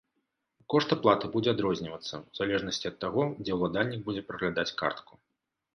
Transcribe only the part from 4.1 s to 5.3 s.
будзе праглядаць картку.